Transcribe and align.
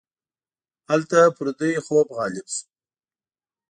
هلته 0.89 1.19
پر 1.35 1.47
دوی 1.59 1.75
خوب 1.85 2.07
غالب 2.17 2.45
شو. 2.53 2.61